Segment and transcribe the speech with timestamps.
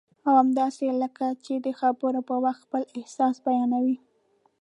[0.27, 0.83] او همداسې
[1.17, 3.97] کله چې د خبرو پر وخت خپل احساس بیانوي